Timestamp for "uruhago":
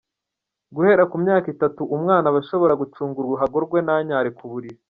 3.19-3.57